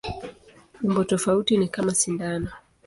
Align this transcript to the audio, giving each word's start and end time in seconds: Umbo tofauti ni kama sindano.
Umbo 0.83 1.01
tofauti 1.09 1.57
ni 1.57 1.67
kama 1.67 1.93
sindano. 1.93 2.49